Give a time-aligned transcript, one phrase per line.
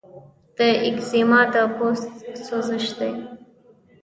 [0.57, 2.05] د ایکزیما د پوست
[2.45, 3.13] سوزش دی.